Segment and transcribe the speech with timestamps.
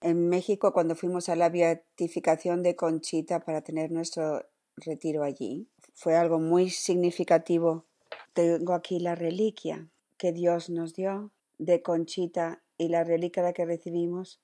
[0.00, 5.68] en México cuando fuimos a la beatificación de Conchita para tener nuestro retiro allí.
[5.94, 7.84] Fue algo muy significativo.
[8.32, 14.40] Tengo aquí la reliquia que Dios nos dio de Conchita y la reliquia que recibimos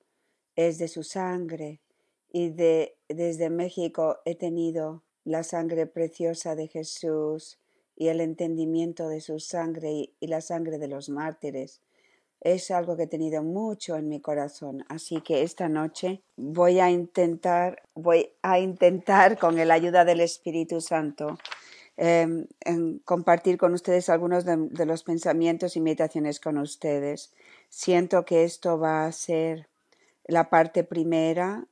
[0.56, 1.80] es de su sangre
[2.30, 7.58] y de desde México he tenido la sangre preciosa de Jesús
[7.96, 11.80] y el entendimiento de su sangre y, y la sangre de los mártires
[12.40, 14.84] es algo que he tenido mucho en mi corazón.
[14.88, 20.80] Así que esta noche voy a intentar, voy a intentar con la ayuda del Espíritu
[20.80, 21.38] Santo
[21.96, 22.46] em,
[23.04, 27.32] compartir con ustedes algunos de, los pensamientos y meditaciones con ustedes.
[27.68, 29.68] Siento que esto va a ser
[30.26, 31.66] la parte primera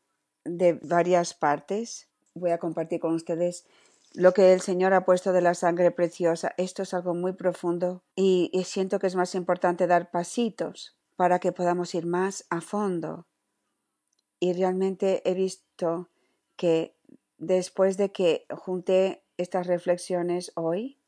[0.44, 2.08] de varias partes.
[2.34, 3.64] Voy a compartir con ustedes
[4.14, 6.54] lo que el Señor ha puesto de la sangre preciosa.
[6.56, 11.52] Esto es algo muy profundo y, siento que es más importante dar pasitos para que
[11.52, 13.26] podamos ir más a fondo.
[14.38, 16.10] Y realmente he visto
[16.56, 16.96] que
[17.38, 21.00] después de que junté estas reflexiones hoy,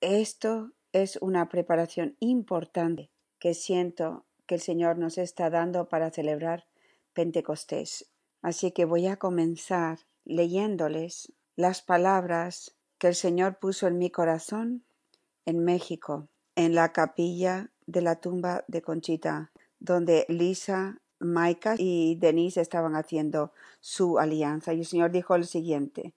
[0.00, 3.10] esto es una preparación importante
[3.40, 6.66] que siento que el Señor nos está dando para celebrar
[7.12, 8.12] Pentecostés.
[8.40, 14.84] Así que voy a comenzar leyéndoles las palabras que el Señor puso en mi corazón
[15.44, 22.60] en México, en la capilla de la tumba de Conchita, donde Lisa, Maika y Denise
[22.60, 24.72] estaban haciendo su alianza.
[24.72, 26.14] Y el Señor dijo lo siguiente,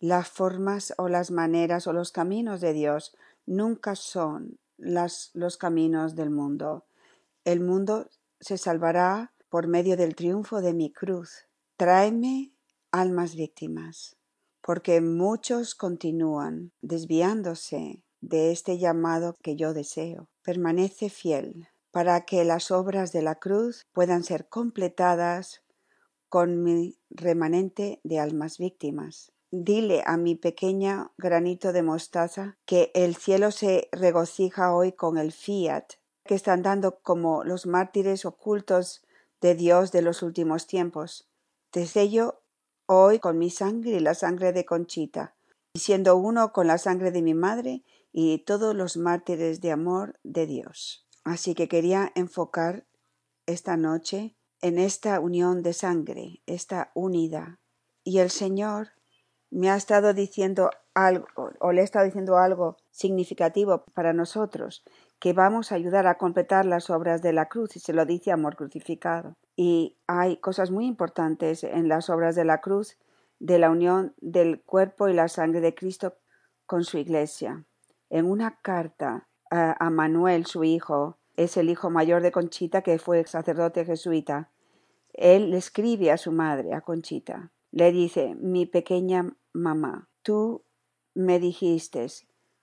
[0.00, 3.16] las formas o las maneras o los caminos de Dios
[3.46, 6.86] nunca son los caminos del mundo.
[7.44, 8.08] El mundo
[8.40, 11.46] se salvará por medio del triunfo de mi cruz.
[11.76, 12.52] Tráeme
[12.90, 14.16] almas víctimas
[14.64, 20.30] porque muchos continúan desviándose de este llamado que yo deseo.
[20.42, 25.62] Permanece fiel para que las obras de la cruz puedan ser completadas
[26.30, 29.32] con mi remanente de almas víctimas.
[29.50, 35.32] Dile a mi pequeña granito de mostaza que el cielo se regocija hoy con el
[35.32, 35.84] fiat
[36.24, 39.04] que están dando como los mártires ocultos
[39.42, 41.28] de Dios de los últimos tiempos.
[41.70, 42.43] Te sello
[42.86, 45.34] hoy con mi sangre y la sangre de Conchita,
[45.72, 50.18] y siendo uno con la sangre de mi madre y todos los mártires de amor
[50.22, 51.06] de Dios.
[51.24, 52.86] Así que quería enfocar
[53.46, 57.58] esta noche en esta unión de sangre, esta unidad.
[58.04, 58.90] Y el Señor
[59.50, 61.26] me ha estado diciendo algo,
[61.60, 64.84] o le he estado diciendo algo significativo para nosotros,
[65.18, 68.30] que vamos a ayudar a completar las obras de la cruz, y se lo dice
[68.30, 69.36] amor crucificado.
[69.56, 72.98] Y hay cosas muy importantes en las obras de la cruz
[73.38, 76.16] de la unión del cuerpo y la sangre de Cristo
[76.66, 77.64] con su iglesia.
[78.08, 83.24] En una carta a, Manuel, su hijo, es el hijo mayor de Conchita, que fue
[83.26, 84.50] sacerdote jesuita.
[85.12, 87.52] Él le escribe a su madre, a Conchita.
[87.70, 90.64] Le dice, mi pequeña mamá, tú
[91.14, 92.06] me dijiste,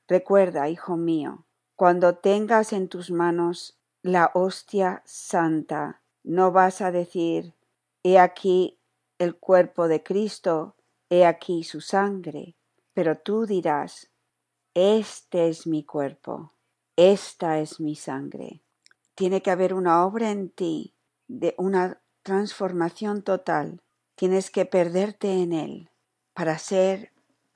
[0.07, 7.53] recuerda, hijo mío, cuando tengas en tus manos la hostia santa no vas a decir,
[8.03, 8.79] he aquí
[9.17, 10.75] el cuerpo de Cristo,
[11.09, 12.55] he aquí su sangre,
[12.93, 14.11] pero tú dirás,
[14.73, 16.53] este es mi cuerpo,
[16.95, 18.61] esta es mi sangre.
[19.15, 20.93] Tiene que haber una obra en ti
[21.27, 23.81] de una transformación total.
[24.15, 25.89] Tienes que perderte en él
[26.33, 27.11] para ser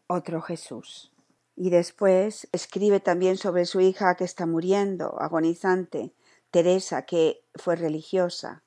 [0.08, 1.14] otro Jesús.
[1.56, 6.14] Y después escribe también sobre su hija que está muriendo, agonizante,
[6.56, 8.64] Teresa, que fue religiosa.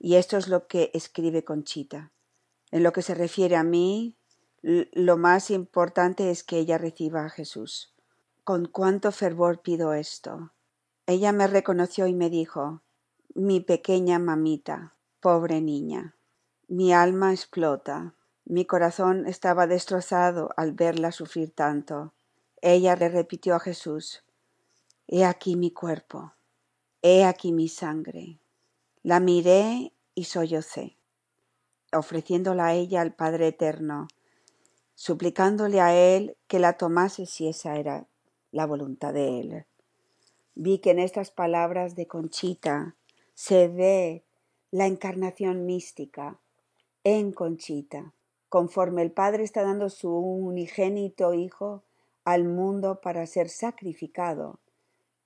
[0.00, 2.10] Y esto es lo que escribe Conchita.
[2.72, 4.16] En lo que se refiere a mí,
[4.62, 7.94] lo más importante es que ella reciba a Jesús.
[8.42, 10.54] Con cuánto fervor pido esto.
[11.06, 12.82] Ella me reconoció y me dijo,
[13.32, 16.16] mi pequeña mamita, pobre niña.
[16.66, 18.16] Mi alma explota.
[18.44, 22.12] Mi corazón estaba destrozado al verla sufrir tanto.
[22.60, 24.24] Ella le repitió a Jesús,
[25.06, 26.34] He aquí mi cuerpo.
[27.06, 28.38] He aquí mi sangre.
[29.02, 30.96] La miré y sollocé,
[31.92, 34.08] ofreciéndola a ella al Padre Eterno,
[34.94, 38.06] suplicándole a Él que la tomase si esa era
[38.52, 39.66] la voluntad de Él.
[40.54, 42.96] Vi que en estas palabras de Conchita
[43.34, 44.24] se ve
[44.70, 46.40] la encarnación mística
[47.02, 48.14] en Conchita,
[48.48, 51.84] conforme el Padre está dando su unigénito Hijo
[52.24, 54.58] al mundo para ser sacrificado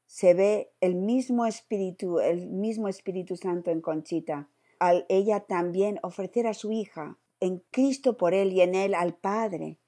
[0.08, 4.48] se ve el mismo espíritu, el mismo Espíritu Santo en Conchita,
[4.80, 9.14] al ella también ofrecer a su hija, en Cristo por él y en él al
[9.14, 9.78] Padre.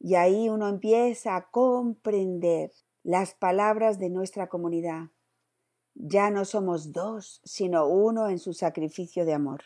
[0.00, 2.72] Y ahí uno empieza a comprender
[3.04, 5.10] las palabras de nuestra comunidad.
[5.94, 9.62] Ya no somos dos, sino uno en su sacrificio de amor.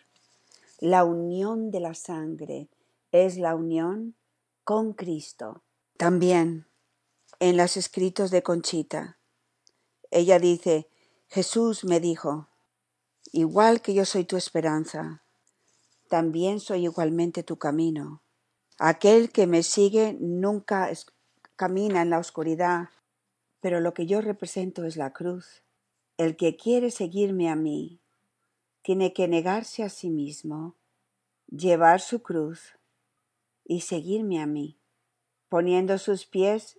[0.80, 2.68] La unión de la sangre
[3.10, 4.16] es la unión
[4.64, 5.62] con Cristo.
[5.96, 6.66] También
[7.40, 9.18] en los escritos de Conchita,
[10.14, 10.88] ella dice,
[11.26, 12.46] Jesús me dijo,
[13.32, 15.24] igual que yo soy tu esperanza,
[16.08, 18.22] también soy igualmente tu camino.
[18.78, 20.88] Aquel que me sigue nunca
[21.56, 22.90] camina en la oscuridad,
[23.60, 25.64] pero lo que yo represento es la cruz.
[26.16, 27.98] El que quiere seguirme a mí
[28.82, 30.76] tiene que negarse a sí mismo,
[31.48, 32.78] llevar su cruz
[33.64, 34.78] y seguirme a mí,
[35.48, 36.78] poniendo sus pies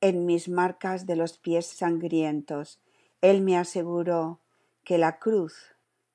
[0.00, 2.80] en mis marcas de los pies sangrientos.
[3.20, 4.40] Él me aseguró
[4.84, 5.74] que la cruz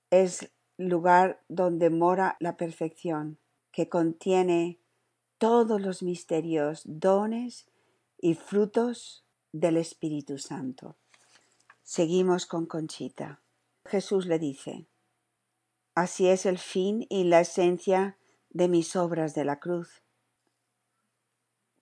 [0.10, 3.39] es lugar donde mora la perfección,
[3.72, 4.80] que contiene
[5.38, 7.68] todos los misterios, dones
[8.18, 10.98] y frutos del Espíritu Santo.
[11.83, 13.42] Seguimos con Conchita.
[13.86, 14.88] Jesús le dice,
[15.95, 18.18] Así es el fin y la esencia
[18.50, 20.04] de mis obras de la cruz,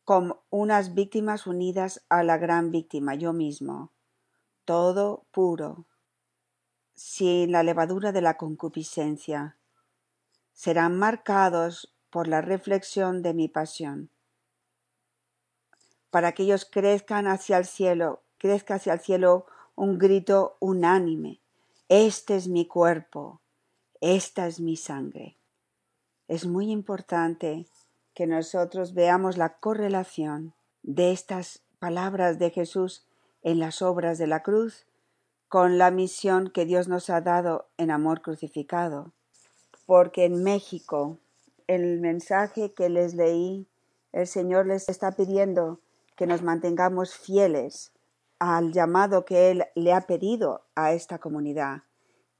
[0.09, 3.91] como unas víctimas unidas a la gran víctima, yo mismo,
[4.65, 5.85] todo puro,
[6.95, 9.59] sin la levadura de la concupiscencia,
[10.51, 14.09] serán marcados por la reflexión de mi pasión,
[16.09, 19.45] para que ellos crezcan hacia el cielo, crezca hacia el cielo
[19.75, 21.39] un grito unánime.
[21.87, 23.41] Este es mi cuerpo,
[24.01, 25.37] esta es mi sangre.
[26.27, 27.67] Es muy importante
[28.19, 33.07] que nosotros veamos la correlación de estas palabras de Jesús
[33.43, 34.87] en las obras de la cruz
[35.47, 39.13] con la misión que Dios nos ha dado en amor crucificado.
[39.85, 41.17] Porque en México,
[41.67, 43.69] el mensaje que les leí,
[44.11, 45.79] el Señor les está pidiendo
[46.17, 47.93] que nos mantengamos fieles
[48.37, 51.83] al llamado que Él le ha pedido a esta comunidad,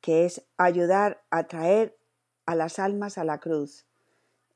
[0.02, 1.98] que es ayudar a traer
[2.46, 3.86] a las almas a la cruz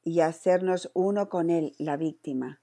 [0.03, 2.61] y hacernos uno con Él, la víctima.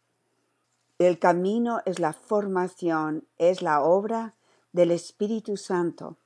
[0.99, 4.35] El camino es la formación, es la obra
[4.73, 6.19] del Espíritu Santo,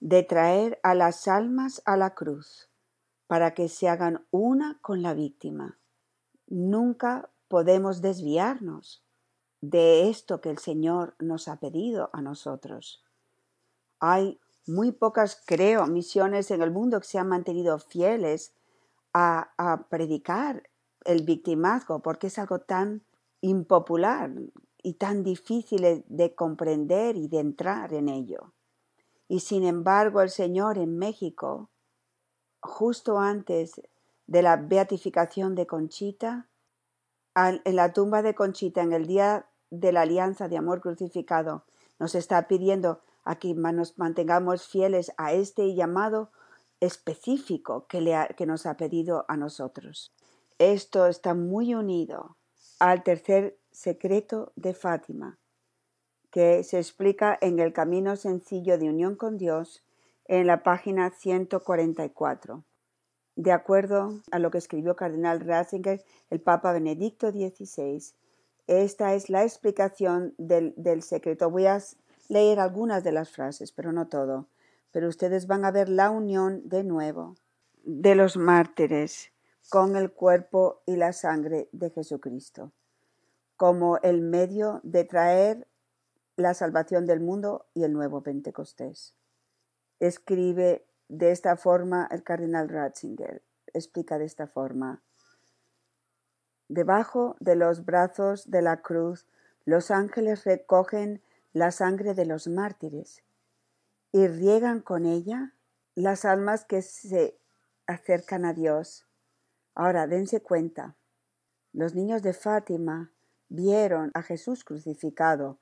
[0.00, 2.70] de traer a las almas a la cruz,
[3.26, 5.78] para que se hagan una con la víctima.
[6.46, 9.04] Nunca podemos desviarnos
[9.60, 13.04] de esto que el Señor nos ha pedido a nosotros.
[14.00, 18.54] Hay muy pocas, creo, misiones en el mundo que se han mantenido fieles
[19.12, 20.68] a, predicar
[21.04, 23.02] el victimazgo, porque es algo tan
[23.40, 24.30] impopular
[24.82, 28.52] y tan difícil de comprender y de entrar en ello.
[29.28, 31.68] Y sin embargo el Señor en México,
[32.60, 33.80] justo antes
[34.26, 36.48] de la beatificación de Conchita,
[37.34, 41.64] en la tumba de Conchita, en el día de la alianza de amor crucificado,
[41.98, 46.30] nos está pidiendo a que nos mantengamos fieles a este llamado
[46.80, 50.14] específico que, que nos ha pedido a nosotros.
[50.58, 52.36] Esto está muy unido
[52.78, 55.38] al tercer secreto de Fátima,
[56.30, 59.84] que se explica en el Camino Sencillo de Unión con Dios
[60.26, 62.64] en la página 144
[63.38, 68.02] de acuerdo a lo que escribió Cardenal Ratzinger, el Papa Benedicto XVI.
[68.66, 71.48] Esta es la explicación del, del, secreto.
[71.48, 71.78] Voy a
[72.28, 74.48] leer algunas de las frases, pero no todo.
[74.90, 77.36] Pero ustedes van a ver la unión de nuevo
[77.84, 79.32] de los mártires
[79.70, 82.72] con el cuerpo y la sangre de Jesucristo,
[83.56, 85.66] como el medio de traer
[86.36, 89.14] la salvación del mundo y el nuevo Pentecostés.
[90.00, 93.42] Escribe de esta forma, el cardenal Ratzinger
[93.72, 95.02] explica de esta forma.
[96.68, 99.26] Debajo de los brazos de la cruz,
[99.64, 103.22] los ángeles recogen la sangre de los mártires
[104.12, 105.54] y riegan con ella
[105.94, 107.38] las almas que se
[107.86, 109.06] acercan a Dios.
[109.74, 110.96] Ahora, dense cuenta,
[111.72, 113.12] los niños de Fátima
[113.48, 115.58] vieron a Jesús crucificado.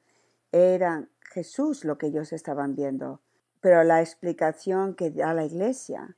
[0.53, 3.21] Era Jesús lo que ellos estaban viendo.
[3.61, 6.17] Pero la explicación que da la Iglesia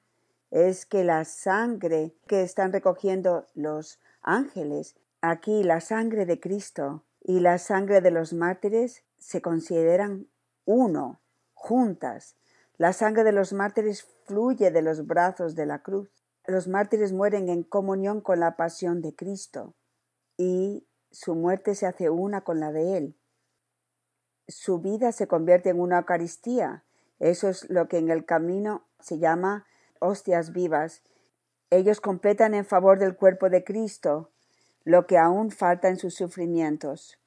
[0.50, 7.40] es que la sangre que están recogiendo los ángeles, aquí la sangre de Cristo y
[7.40, 10.28] la sangre de los mártires se consideran
[10.64, 11.20] uno,
[11.58, 12.36] juntas.
[12.76, 16.10] La sangre de los mártires fluye de los brazos de la cruz.
[16.46, 19.74] Los mártires mueren en comunión con la pasión de Cristo
[20.36, 23.16] y su muerte se hace una con la de Él.
[24.46, 26.84] Su vida se convierte en una Eucaristía
[27.18, 29.66] eso es lo que en el camino se llama
[30.00, 31.02] hostias vivas.
[31.70, 34.30] Ellos completan en favor del cuerpo de Cristo
[34.84, 37.18] lo que aún falta en sus sufrimientos.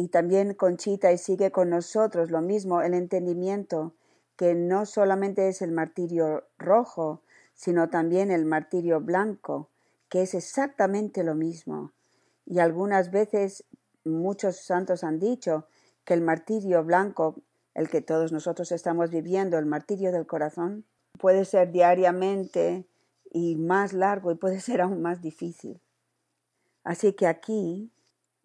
[0.00, 3.92] Y también Conchita y sigue con nosotros lo mismo, el entendimiento
[4.34, 7.20] que no solamente es el martirio rojo,
[7.52, 9.68] sino también el martirio blanco,
[10.08, 11.92] que es exactamente lo mismo.
[12.46, 13.64] Y algunas veces
[14.02, 15.66] muchos santos han dicho
[16.06, 17.34] que el martirio blanco,
[17.74, 20.86] el que todos nosotros estamos viviendo, el martirio del corazón,
[21.18, 22.86] puede ser diariamente
[23.30, 25.78] y más largo y puede ser aún más difícil.
[26.84, 27.92] Así que aquí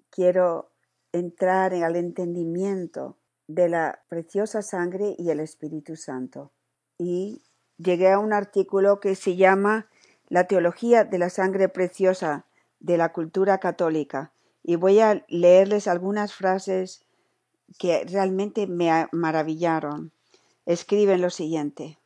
[0.09, 0.74] quiero
[1.15, 3.17] entrar en el entendimiento
[3.47, 6.51] de la preciosa sangre y el Espíritu Santo.
[6.97, 7.43] Y
[7.77, 9.87] llegué a un artículo que se llama
[10.27, 12.45] La teología de la sangre preciosa
[12.79, 14.31] de la cultura católica
[14.63, 17.05] y voy a leerles algunas frases
[17.79, 20.11] que realmente me maravillaron.
[20.65, 21.99] Escriben lo siguiente.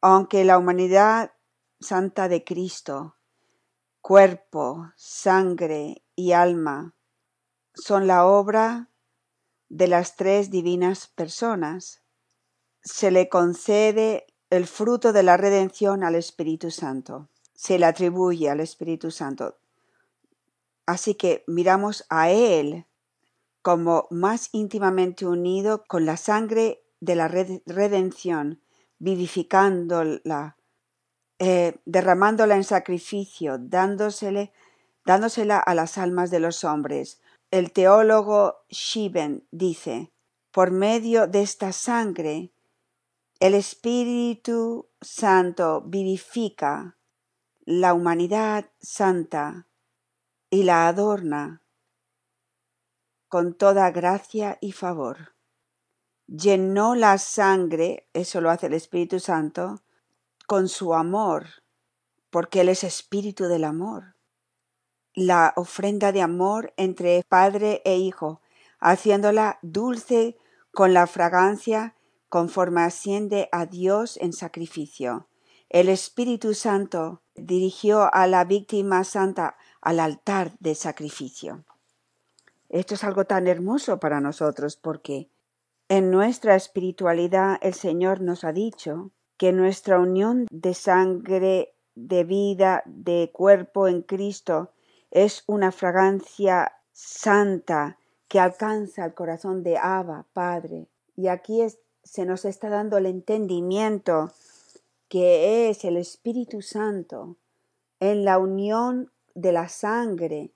[0.00, 1.32] Aunque la humanidad
[1.80, 3.16] santa de Cristo,
[4.00, 6.94] cuerpo, sangre y alma,
[7.78, 8.90] son la obra
[9.68, 12.02] de las tres divinas personas,
[12.82, 17.28] se le concede el fruto de la redención al Espíritu Santo.
[17.54, 19.58] Se le atribuye al Espíritu Santo.
[20.86, 22.86] Así que miramos a Él
[23.62, 28.62] como más íntimamente unido con la sangre de la redención,
[28.98, 30.56] vivificándola,
[31.38, 34.50] eh, derramándola en sacrificio, dándosela
[35.58, 37.20] a las almas de los hombres.
[37.50, 40.12] El teólogo Shiben dice,
[40.50, 42.52] por medio de esta sangre,
[43.40, 46.98] el Espíritu Santo vivifica
[47.64, 49.66] la humanidad santa
[50.50, 51.62] y la adorna
[53.28, 55.34] con toda gracia y favor.
[56.26, 59.80] Llenó la sangre, eso lo hace el Espíritu Santo,
[60.46, 61.46] con su amor,
[62.28, 64.17] porque Él es espíritu del amor.
[65.20, 68.40] La ofrenda de amor entre Padre e Hijo,
[68.78, 70.38] haciéndola dulce
[70.70, 71.96] con la fragancia
[72.28, 75.26] conforme asciende a Dios en sacrificio.
[75.70, 81.64] El Espíritu Santo dirigió a la víctima santa al altar de sacrificio.
[82.68, 85.30] Esto es algo tan hermoso para nosotros porque
[85.88, 92.84] en nuestra espiritualidad el Señor nos ha dicho que nuestra unión de sangre, de vida,
[92.86, 94.70] de cuerpo en Cristo
[95.10, 97.98] es una fragancia santa
[98.28, 100.88] que alcanza el corazón de Abba, Padre.
[101.16, 101.60] Y aquí
[102.02, 104.32] se nos está dando el entendimiento
[105.08, 107.36] que es el Espíritu Santo
[108.00, 110.52] en la unión de la sangre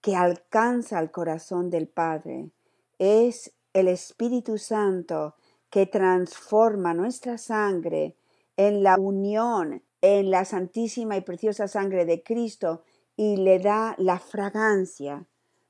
[0.00, 2.50] que alcanza el corazón del Padre.
[2.98, 5.34] Es el Espíritu Santo
[5.70, 8.16] que transforma nuestra sangre
[8.56, 12.82] en la unión en la santísima y preciosa sangre de Cristo
[13.16, 15.26] y le da la fragancia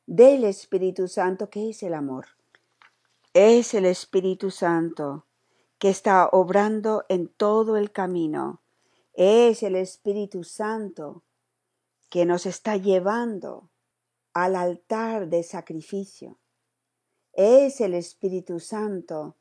[0.07, 2.27] del Espíritu Santo que es el amor.
[3.35, 5.27] Es el Espíritu Santo
[5.79, 8.61] que está obrando en todo el camino.
[9.15, 11.23] Es el Espíritu Santo
[12.11, 13.71] que nos está llevando
[14.35, 16.39] al altar de sacrificio.
[17.33, 19.37] Es el Espíritu Santo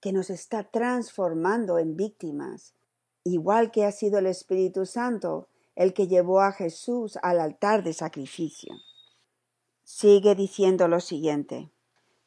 [0.00, 2.74] que nos está transformando en víctimas,
[3.22, 5.49] igual que ha sido el Espíritu Santo
[5.80, 8.74] el que llevó a Jesús al altar de sacrificio.
[9.82, 11.70] Sigue diciendo lo siguiente.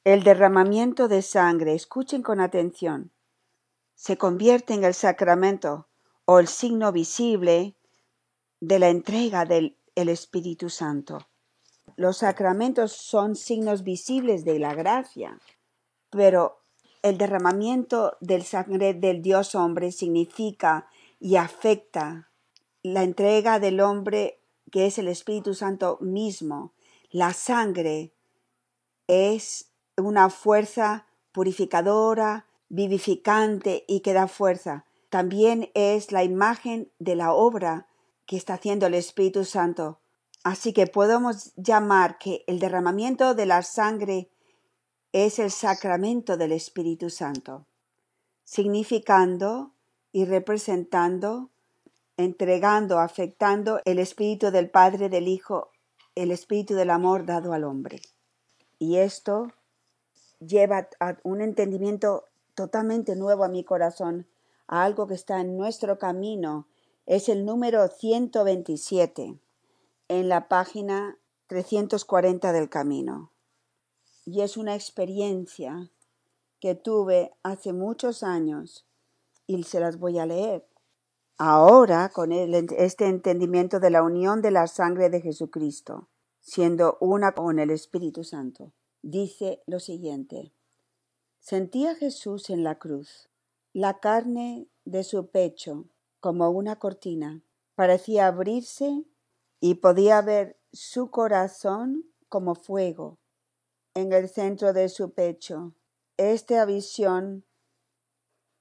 [0.03, 3.11] El derramamiento de sangre, escuchen con atención,
[3.93, 5.87] se convierte en el sacramento
[6.25, 7.75] o el signo visible
[8.59, 11.19] de la entrega del Espíritu Santo.
[11.95, 15.39] Los sacramentos son signos visibles de la gracia,
[16.09, 16.57] pero
[17.03, 20.87] el derramamiento del sangre del Dios hombre significa
[21.19, 22.31] y afecta
[22.83, 24.39] la entrega del hombre
[24.71, 26.73] que es el Espíritu Santo mismo.
[27.09, 28.13] La sangre
[29.07, 34.85] es una fuerza purificadora, vivificante y que da fuerza.
[35.09, 37.87] También es la imagen de la obra
[38.25, 39.99] que está haciendo el Espíritu Santo.
[40.43, 44.29] Así que podemos llamar que el derramamiento de la sangre
[45.11, 47.67] es el sacramento del Espíritu Santo,
[48.43, 49.75] significando
[50.11, 51.51] y representando,
[52.17, 55.71] entregando, afectando el Espíritu del Padre, del Hijo,
[56.15, 58.01] el Espíritu del amor dado al hombre.
[58.79, 59.51] Y esto
[60.39, 64.27] lleva a un entendimiento totalmente nuevo a mi corazón,
[64.67, 66.67] a algo que está en nuestro camino.
[67.05, 69.39] Es el número 127
[70.07, 71.17] en la página
[71.47, 73.31] 340 del camino.
[74.25, 75.89] Y es una experiencia
[76.59, 78.85] que tuve hace muchos años
[79.47, 80.65] y se las voy a leer.
[81.39, 86.09] Ahora, con este entendimiento de la unión de la sangre de Jesucristo,
[86.39, 88.71] siendo una con el Espíritu Santo,
[89.01, 90.53] dice lo siguiente.
[91.39, 93.29] Sentía Jesús en la cruz
[93.73, 97.41] La carne de su pecho, como una cortina,
[97.73, 99.03] parecía abrirse
[99.59, 103.17] y podía ver su corazón como fuego
[103.95, 105.73] en el centro de su pecho.
[106.17, 107.43] Esta visión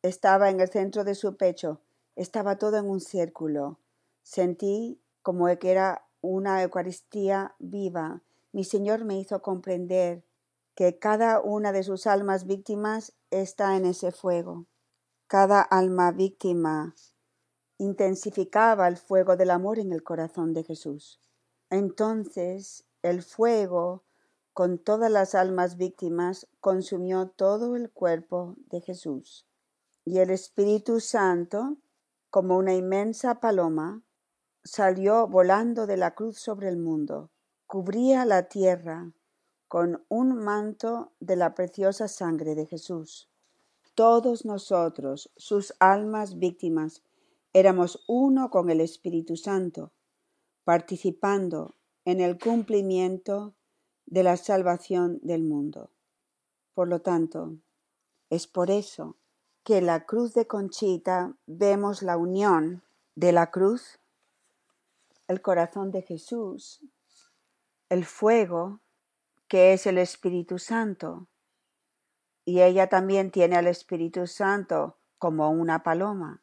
[0.01, 1.82] estaba en el centro de su pecho,
[2.17, 3.79] estaba todo en un círculo.
[4.23, 8.23] Sentí como que era una Eucaristía viva.
[8.53, 10.25] Mi Señor me hizo comprender
[10.75, 14.67] que cada una de sus almas víctimas está en ese fuego.
[15.27, 16.95] Cada alma víctima
[17.79, 21.21] intensificaba el fuego del amor en el corazón de Jesús.
[21.71, 24.05] Entonces el fuego,
[24.53, 29.47] con todas las almas víctimas, consumió todo el cuerpo de Jesús.
[30.05, 31.79] Y el Espíritu Santo,
[32.33, 34.03] como una inmensa paloma,
[34.65, 37.31] salió volando de la cruz sobre el mundo,
[37.67, 39.13] cubría la tierra
[39.69, 43.29] con un manto de la preciosa sangre de Jesús.
[43.95, 47.03] Todos nosotros, sus almas víctimas,
[47.53, 49.93] éramos uno con el Espíritu Santo,
[50.65, 51.75] participando
[52.07, 53.55] en el cumplimiento
[54.07, 55.91] de la salvación del mundo.
[56.73, 57.59] Por lo tanto,
[58.31, 59.19] es por eso
[59.65, 62.83] que la cruz de Conchita vemos la unión
[63.15, 64.01] de la cruz,
[65.29, 66.81] el corazón de Jesús,
[67.89, 68.81] el fuego,
[69.47, 71.29] que es el Espíritu Santo,
[72.45, 76.43] y ella también tiene al Espíritu Santo como una paloma.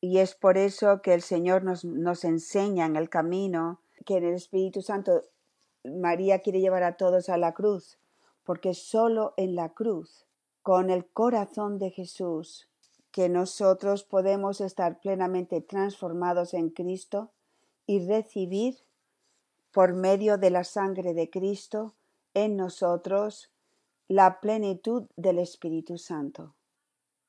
[0.00, 4.24] Y es por eso que el Señor nos, nos enseña en el camino que en
[4.24, 5.22] el Espíritu Santo
[5.84, 7.98] María quiere llevar a todos a la cruz,
[8.44, 10.27] porque solo en la cruz,
[10.68, 12.68] con el corazón de Jesús,
[13.10, 17.30] que nosotros podemos estar plenamente transformados en Cristo
[17.86, 18.76] y recibir
[19.72, 21.94] por medio de la sangre de Cristo
[22.34, 23.50] en nosotros
[24.08, 26.54] la plenitud del Espíritu Santo.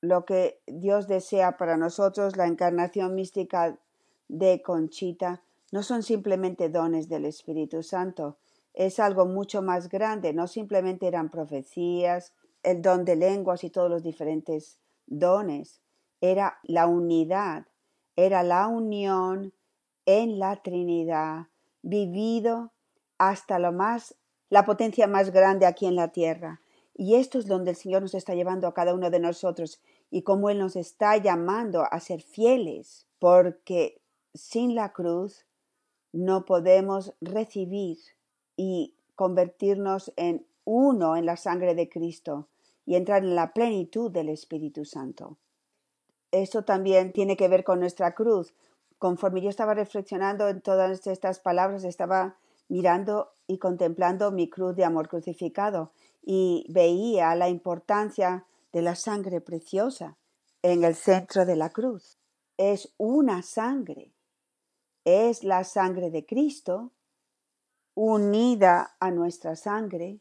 [0.02, 3.80] Lo que Dios desea para nosotros, la encarnación mística
[4.28, 8.36] de Conchita, no son simplemente dones del Espíritu Santo,
[8.74, 13.90] es algo mucho más grande, no simplemente eran profecías, el don de lenguas y todos
[13.90, 15.82] los diferentes dones,
[16.22, 17.68] era la unidad,
[18.16, 19.54] era la unión
[20.06, 21.48] en la Trinidad,
[21.82, 22.74] vivido
[23.18, 24.16] hasta lo más,
[24.50, 26.62] la potencia más grande aquí en la tierra.
[26.94, 30.24] Y esto es donde el Señor nos está llevando a cada uno de nosotros y
[30.24, 34.02] cómo Él nos está llamando a ser fieles, porque
[34.34, 35.46] sin la cruz
[36.12, 37.98] no podemos recibir
[38.58, 42.48] y convertirnos en uno en la sangre de Cristo
[42.86, 45.40] y entrar en la plenitud del Espíritu Santo.
[46.30, 48.54] Esto también tiene que ver con nuestra cruz.
[49.00, 54.86] Conforme yo estaba reflexionando en todas estas palabras, estaba mirando y contemplando mi cruz de
[54.86, 60.18] amor crucificado y veía la importancia de la sangre preciosa
[60.62, 62.20] en el centro de la cruz.
[62.58, 64.14] Es una sangre,
[65.04, 66.92] es la sangre de Cristo
[67.96, 70.20] unida a nuestra sangre.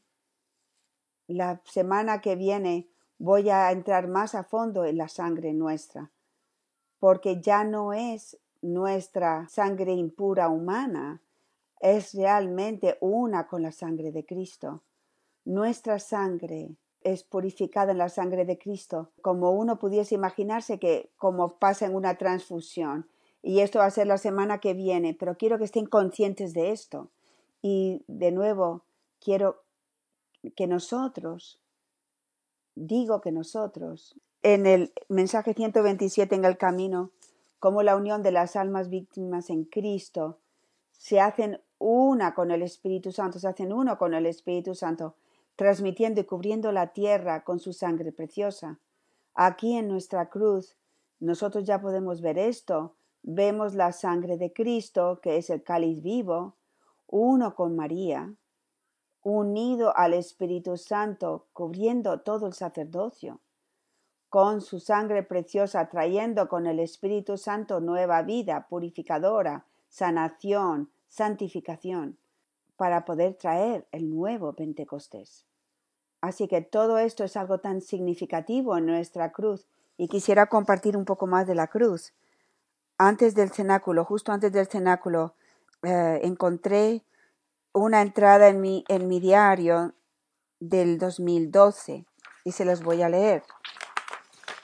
[1.28, 2.88] La semana que viene
[3.18, 6.10] voy a entrar más a fondo en la sangre nuestra,
[6.98, 11.20] porque ya no es nuestra sangre impura humana,
[11.80, 14.82] es realmente una con la sangre de Cristo.
[15.44, 16.70] Nuestra sangre
[17.02, 21.94] es purificada en la sangre de Cristo, como uno pudiese imaginarse que como pasa en
[21.94, 23.06] una transfusión.
[23.42, 26.70] Y esto va a ser la semana que viene, pero quiero que estén conscientes de
[26.70, 27.10] esto.
[27.60, 28.82] Y de nuevo,
[29.20, 29.62] quiero
[30.56, 31.60] que nosotros,
[32.74, 37.10] digo que nosotros, en el mensaje 127 en el camino,
[37.58, 40.38] como la unión de las almas víctimas en Cristo
[40.92, 45.14] se hacen una con el Espíritu Santo, se hacen uno con el Espíritu Santo,
[45.56, 48.78] transmitiendo y cubriendo la tierra con su sangre preciosa.
[49.34, 50.76] Aquí en nuestra cruz,
[51.20, 52.94] nosotros ya podemos ver esto.
[53.22, 56.54] Vemos la sangre de Cristo, que es el cáliz vivo,
[57.08, 58.32] uno con María,
[59.28, 63.40] unido al Espíritu Santo, cubriendo todo el sacerdocio,
[64.28, 72.18] con su sangre preciosa, trayendo con el Espíritu Santo nueva vida, purificadora, sanación, santificación,
[72.76, 75.44] para poder traer el nuevo Pentecostés.
[76.20, 81.04] Así que todo esto es algo tan significativo en nuestra cruz y quisiera compartir un
[81.04, 82.12] poco más de la cruz.
[82.96, 85.34] Antes del cenáculo, justo antes del cenáculo,
[85.82, 87.02] eh, encontré
[87.78, 89.94] una entrada en mi, en mi diario
[90.60, 92.04] del 2012
[92.44, 93.42] y se los voy a leer.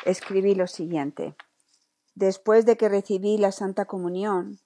[0.05, 1.35] Escribí lo siguiente.
[2.15, 4.61] Después de que recibí la Santa Comunión,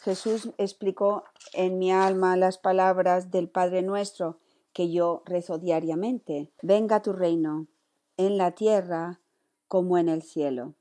[0.00, 4.38] Jesús explicó en mi alma las palabras del Padre nuestro
[4.72, 6.50] que yo rezo diariamente.
[6.62, 7.68] Venga tu reino
[8.16, 9.20] en la tierra
[9.68, 10.74] como en el cielo.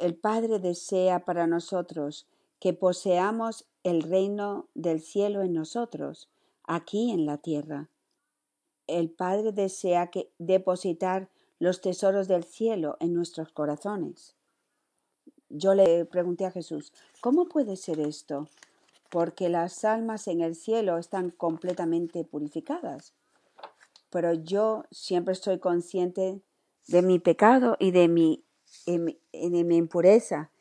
[0.00, 2.26] El Padre desea para nosotros
[2.62, 6.28] que poseamos el reino del cielo en nosotros,
[6.62, 7.88] aquí en la tierra.
[8.86, 14.36] El Padre desea que depositar los tesoros del cielo en nuestros corazones.
[15.48, 18.46] Yo le pregunté a Jesús, ¿cómo puede ser esto?
[19.10, 23.12] Porque las almas en el cielo están completamente purificadas.
[24.08, 26.40] Pero yo siempre estoy consciente
[26.86, 28.44] de mi pecado y de mi,
[28.86, 30.52] de mi impureza.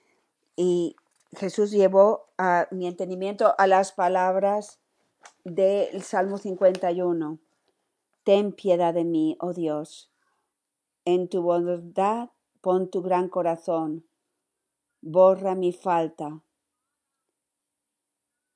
[0.55, 0.95] Y
[1.33, 4.79] Jesús llevó a mi entendimiento a las palabras
[5.43, 7.39] del Salmo 51.
[8.23, 10.11] Ten piedad de mí, oh Dios.
[11.05, 14.05] En tu bondad pon tu gran corazón.
[15.01, 16.41] Borra mi falta.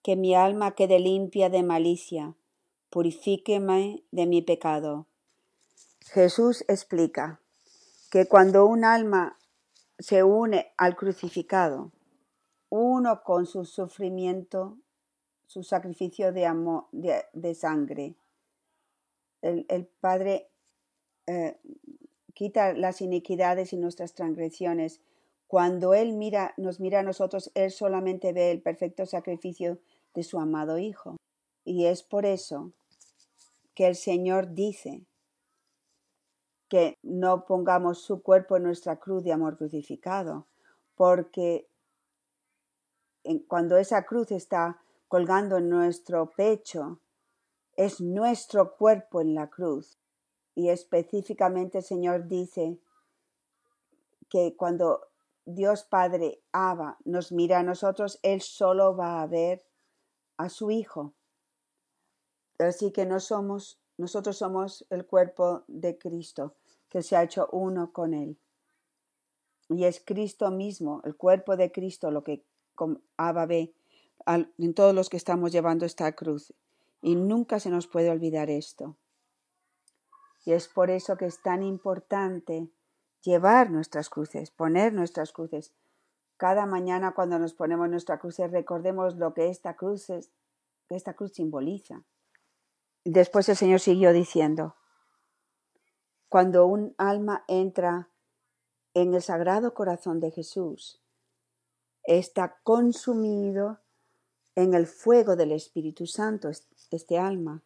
[0.04, 2.36] Que mi alma quede limpia de malicia.
[2.90, 5.08] Purifíqueme de mi pecado.
[6.02, 7.42] Jesús explica
[8.12, 9.40] que cuando un alma
[9.98, 11.92] se une al crucificado,
[12.76, 14.78] uno con su sufrimiento,
[15.48, 18.16] su sacrificio de amor, de, sangre.
[19.42, 20.50] El, Padre
[21.28, 21.58] eh,
[22.34, 25.00] quita las iniquidades y nuestras transgresiones.
[25.48, 29.80] Cuando Él mira, nos mira a nosotros, Él solamente ve el perfecto sacrificio
[30.14, 31.16] de su amado Hijo.
[31.64, 32.74] Y es por eso
[33.74, 35.06] que el Señor dice
[36.68, 40.48] que no pongamos su cuerpo en nuestra cruz de amor crucificado,
[40.96, 41.70] porque
[43.48, 47.00] cuando esa cruz está colgando en nuestro pecho,
[47.76, 49.98] es nuestro cuerpo en la cruz.
[50.56, 52.80] Y específicamente el Señor dice
[54.30, 55.08] que cuando
[55.46, 59.66] Dios Padre Abba nos mira a nosotros, Él solo va a ver
[60.38, 61.14] a su Hijo.
[62.58, 66.56] Así que nosotros somos el cuerpo de Cristo,
[66.90, 68.38] que se ha hecho uno con Él.
[69.70, 72.46] Y es Cristo mismo, el cuerpo de Cristo, lo que
[73.18, 73.74] Abba ve
[74.26, 76.54] en todos los que estamos llevando esta cruz.
[77.02, 78.96] Y nunca se nos puede olvidar esto.
[80.46, 82.70] Y es por eso que es tan importante
[83.22, 85.74] llevar nuestras cruces, poner nuestras cruces.
[86.38, 90.32] Cada mañana cuando nos ponemos nuestra cruz recordemos lo que esta cruz, es,
[90.88, 92.04] que esta cruz simboliza.
[93.04, 94.76] Después el Señor siguió diciendo,
[96.30, 98.10] cuando un alma entra
[98.94, 101.02] en el sagrado corazón de Jesús,
[102.06, 103.80] está consumido
[104.56, 107.63] en el fuego del Espíritu Santo, este alma.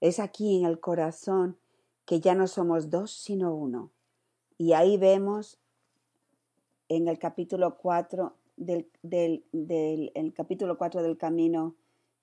[0.00, 1.56] Es aquí en el corazón
[2.04, 3.90] que ya no somos dos, sino uno.
[4.58, 5.58] Y ahí vemos
[6.88, 8.90] en el capítulo 4 del,
[9.52, 11.74] el capítulo 4 del camino,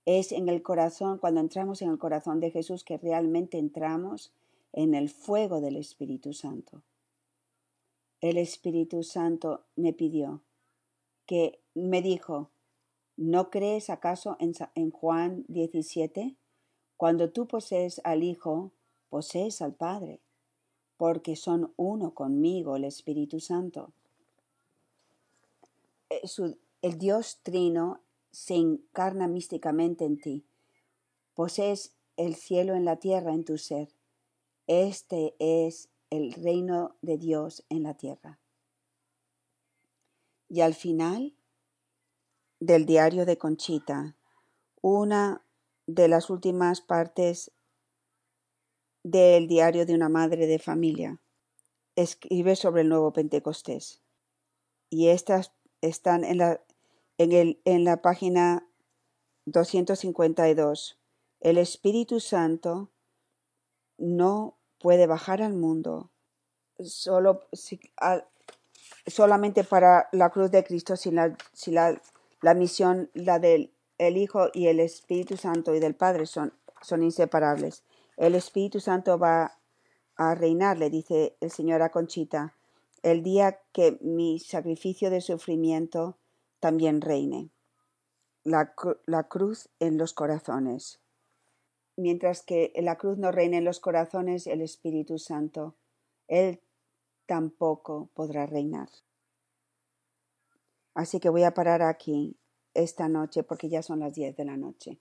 [0.05, 4.33] es en el corazón, cuando entramos en el corazón de Jesús, que realmente entramos
[4.73, 6.81] en el fuego del Espíritu Santo.
[8.19, 10.41] El Espíritu Santo me pidió,
[11.25, 12.49] que me dijo,
[13.17, 16.35] ¿no crees acaso en, Juan 17?
[16.97, 18.71] Cuando tú posees al Hijo,
[19.09, 20.21] posees al Padre,
[20.97, 23.93] porque son uno conmigo el Espíritu Santo.
[26.09, 26.21] Eh,
[26.81, 30.45] el Dios Trino se encarna místicamente en ti.
[31.35, 33.89] Posees el cielo en la tierra en tu ser.
[34.67, 38.39] Este es el reino de Dios en la tierra.
[40.53, 41.35] Y al final
[42.59, 44.15] del diario de Conchita,
[44.83, 45.43] una
[45.87, 47.51] de las últimas partes
[49.01, 51.19] del diario de una madre de familia,
[51.95, 54.03] escribe sobre el nuevo Pentecostés.
[54.91, 56.61] Y estas están en la,
[57.17, 58.69] en el, en la página
[59.45, 60.99] 252.
[61.39, 62.91] El Espíritu Santo
[63.97, 66.11] no puede bajar al mundo
[66.79, 67.79] solo si,
[69.05, 71.99] solamente para la cruz de Cristo, si la, si la,
[72.41, 77.03] la misión, la del el Hijo y el Espíritu Santo y del Padre son, son
[77.03, 77.83] inseparables.
[78.17, 79.57] El Espíritu Santo va
[80.15, 82.55] a reinar, le dice el Señor a Conchita,
[83.01, 86.17] el día que mi sacrificio de sufrimiento
[86.59, 87.49] también reine.
[88.43, 88.73] La,
[89.05, 90.99] la cruz en los corazones.
[91.95, 95.75] Mientras que la cruz no reine en los corazones, el Espíritu Santo,
[96.27, 96.59] Él
[97.25, 98.89] tampoco podrá reinar.
[100.95, 102.37] Así que voy a parar aquí
[102.73, 104.99] esta noche porque ya son las 10 de la noche.